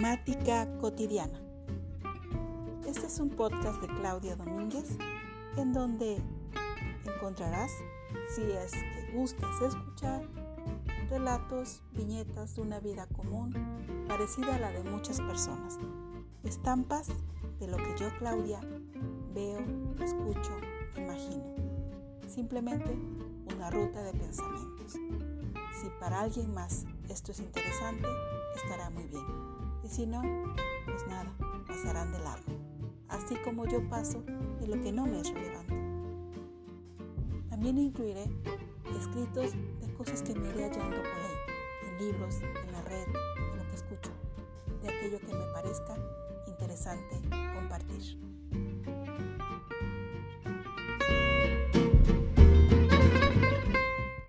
[0.00, 1.38] Gramática cotidiana.
[2.86, 4.96] Este es un podcast de Claudia Domínguez
[5.58, 6.22] en donde
[7.04, 7.70] encontrarás,
[8.34, 10.22] si es que gustas escuchar,
[11.10, 13.52] relatos, viñetas de una vida común
[14.08, 15.78] parecida a la de muchas personas,
[16.44, 17.08] estampas
[17.58, 18.60] de lo que yo, Claudia,
[19.34, 19.58] veo,
[20.02, 20.56] escucho,
[20.96, 21.44] imagino.
[22.26, 22.96] Simplemente
[23.54, 24.92] una ruta de pensamientos.
[24.92, 28.08] Si para alguien más esto es interesante,
[28.56, 29.49] estará muy bien.
[29.84, 30.22] Y si no,
[30.84, 31.34] pues nada,
[31.66, 32.52] pasarán de largo.
[33.08, 34.22] Así como yo paso
[34.60, 35.74] de lo que no me es relevante.
[37.48, 38.24] También incluiré
[38.98, 43.56] escritos de cosas que me iré hallando por ahí, en libros, en la red, de
[43.56, 44.10] lo que escucho,
[44.82, 45.96] de aquello que me parezca
[46.46, 47.20] interesante
[47.54, 48.18] compartir.